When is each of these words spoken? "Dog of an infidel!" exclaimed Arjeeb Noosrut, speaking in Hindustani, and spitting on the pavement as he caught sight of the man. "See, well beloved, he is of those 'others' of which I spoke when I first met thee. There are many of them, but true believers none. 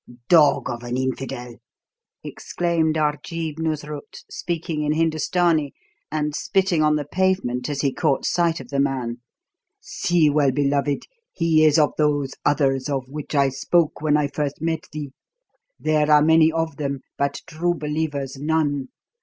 "Dog 0.29 0.67
of 0.67 0.81
an 0.81 0.97
infidel!" 0.97 1.57
exclaimed 2.23 2.95
Arjeeb 2.97 3.59
Noosrut, 3.59 4.23
speaking 4.31 4.81
in 4.81 4.93
Hindustani, 4.93 5.73
and 6.11 6.35
spitting 6.35 6.81
on 6.81 6.95
the 6.95 7.05
pavement 7.05 7.69
as 7.69 7.81
he 7.81 7.93
caught 7.93 8.25
sight 8.25 8.59
of 8.59 8.69
the 8.69 8.79
man. 8.79 9.21
"See, 9.79 10.27
well 10.27 10.49
beloved, 10.49 11.03
he 11.31 11.63
is 11.63 11.77
of 11.77 11.91
those 11.99 12.33
'others' 12.43 12.89
of 12.89 13.09
which 13.09 13.35
I 13.35 13.49
spoke 13.49 14.01
when 14.01 14.17
I 14.17 14.25
first 14.27 14.59
met 14.59 14.85
thee. 14.91 15.11
There 15.79 16.09
are 16.09 16.23
many 16.23 16.51
of 16.51 16.77
them, 16.77 17.01
but 17.15 17.39
true 17.45 17.75
believers 17.75 18.37
none. 18.37 18.87